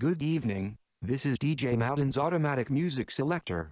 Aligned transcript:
Good 0.00 0.22
evening, 0.22 0.78
this 1.02 1.26
is 1.26 1.36
DJ 1.36 1.76
Madden's 1.76 2.16
automatic 2.16 2.70
music 2.70 3.10
selector. 3.10 3.70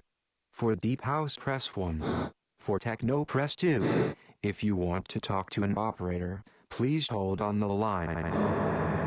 For 0.52 0.76
Deep 0.76 1.00
House 1.00 1.36
press 1.36 1.74
1. 1.74 2.30
For 2.58 2.78
Techno 2.78 3.24
press 3.24 3.56
2. 3.56 4.14
If 4.42 4.62
you 4.62 4.76
want 4.76 5.08
to 5.08 5.20
talk 5.20 5.48
to 5.52 5.62
an 5.62 5.72
operator, 5.78 6.42
please 6.68 7.08
hold 7.08 7.40
on 7.40 7.60
the 7.60 7.66
line. 7.66 8.97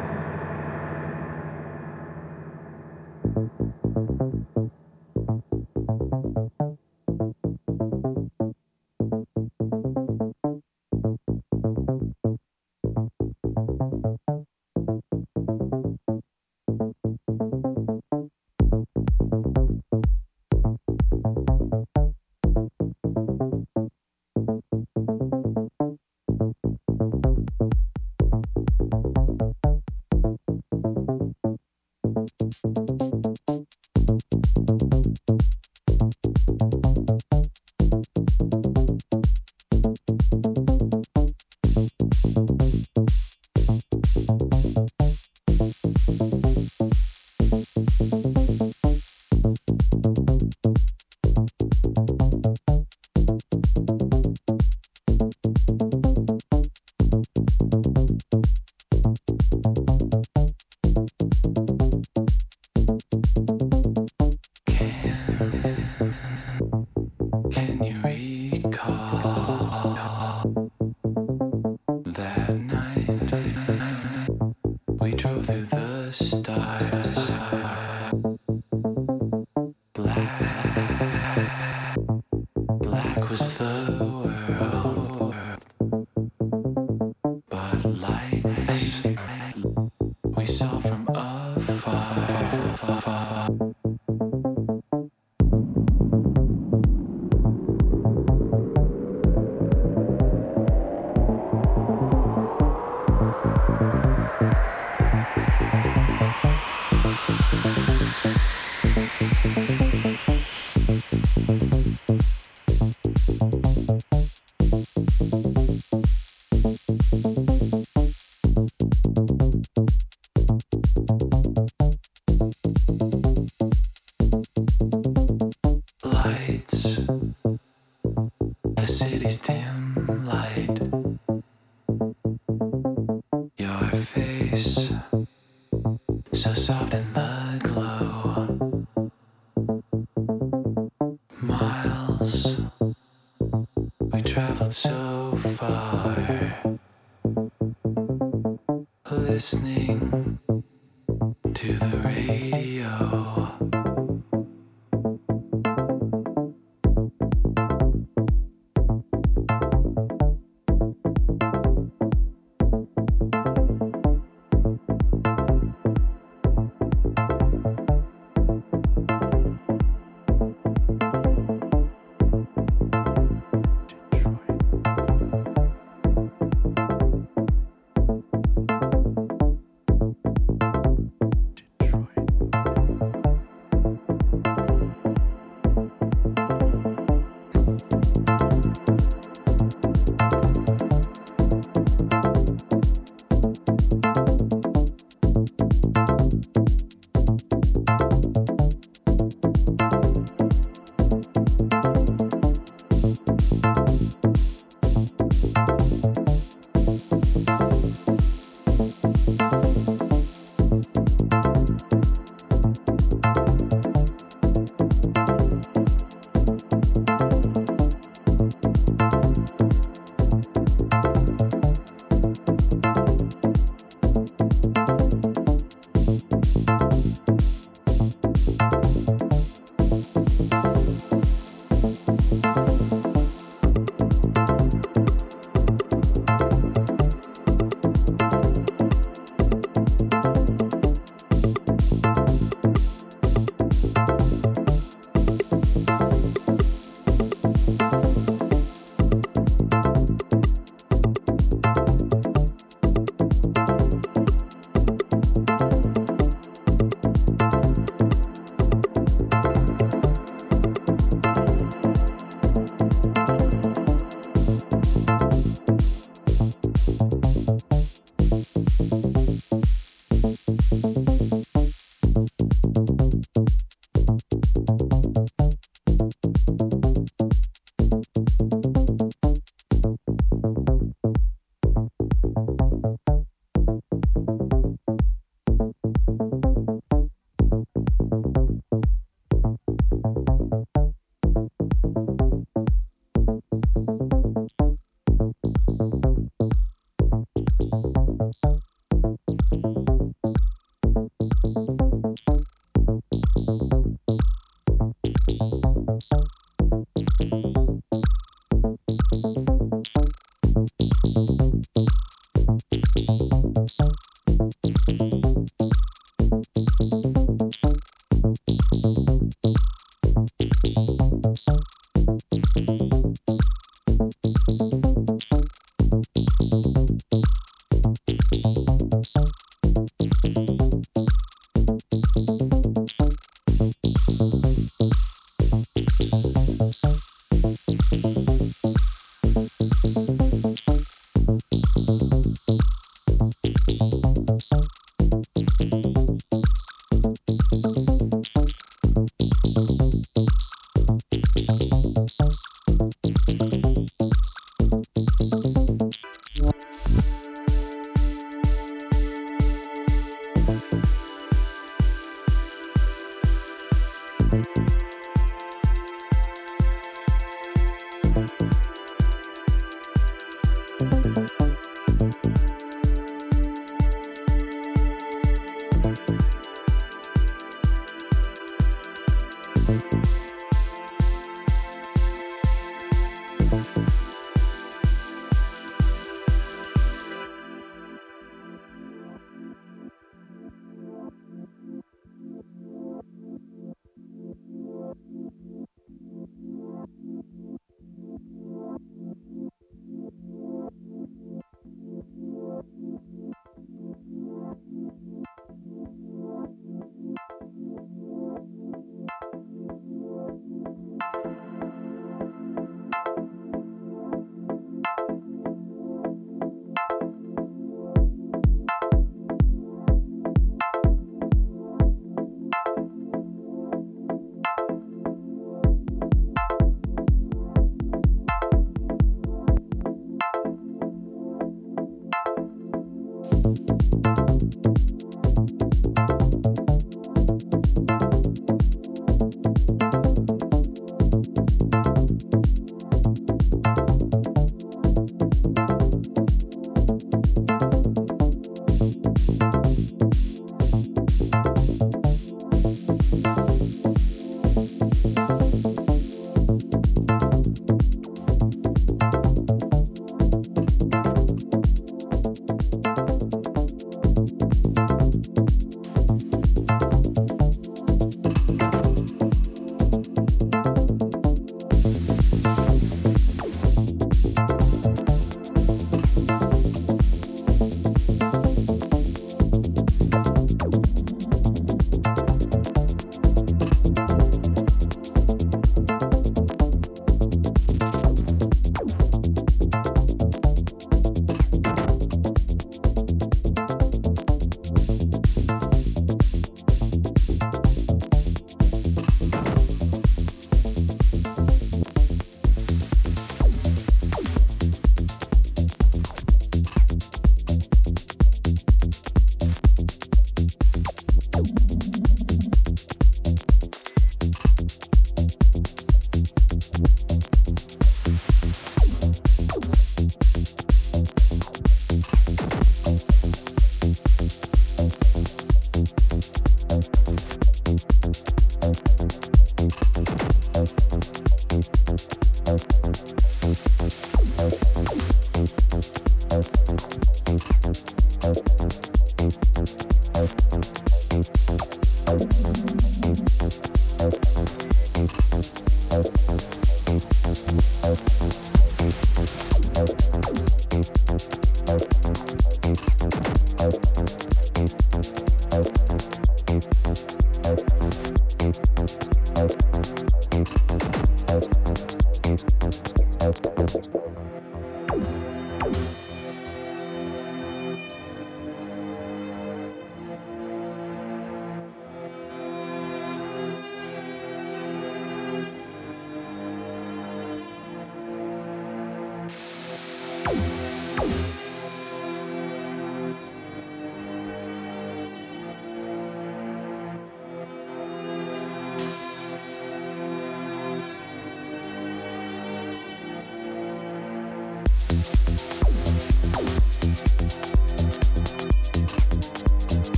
so 144.71 145.35
far. 145.35 145.90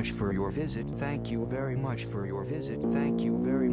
Much 0.00 0.12
for 0.12 0.32
your 0.32 0.50
visit. 0.50 0.86
Thank 0.98 1.30
you 1.30 1.44
very 1.44 1.76
much 1.76 2.04
for 2.06 2.24
your 2.24 2.42
visit. 2.42 2.80
Thank 2.90 3.20
you 3.20 3.36
very 3.44 3.68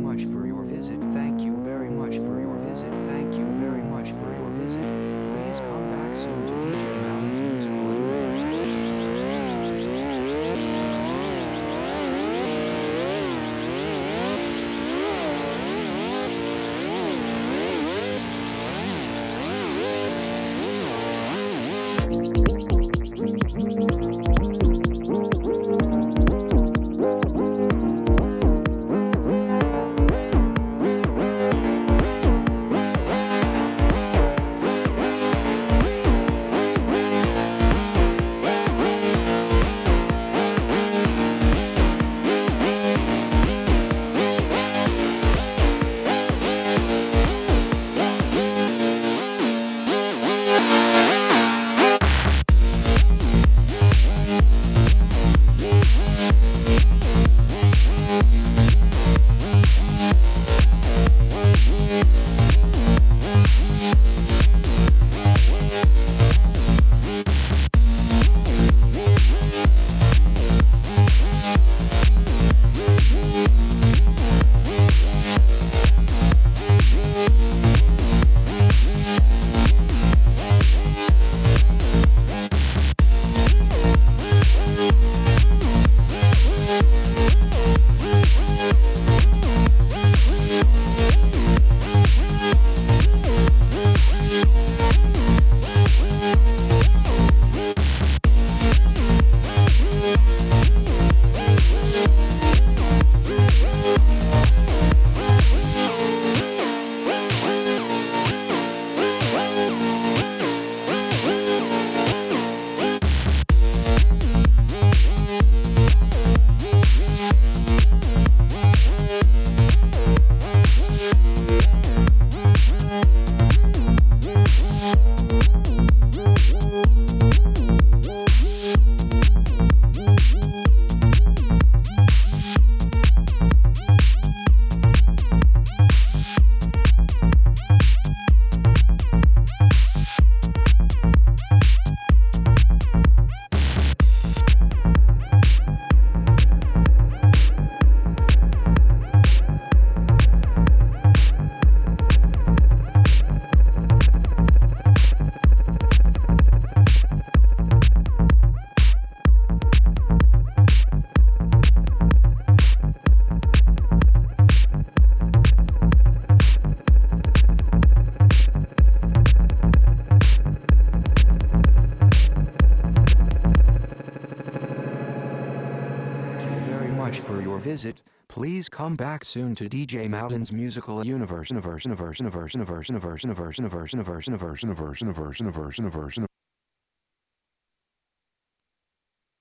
come 178.78 178.96
back 178.96 179.26
soon 179.26 179.56
to 179.56 179.68
DJ 179.68 180.08
Madden's 180.08 180.52
musical 180.52 181.04
universe. 181.04 181.50
Universe. 181.50 181.84
Universe. 181.86 182.20
Universe. 182.20 182.54
Universe. 182.54 182.88
Universe. 182.90 183.58
Universe. 183.58 183.58
Universe. 183.58 184.28
Universe. 184.28 184.28
Universe. 184.28 184.62
Universe. 184.62 185.02
Universe. 185.02 185.40
Universe. 185.40 185.78
Universe. 185.80 186.27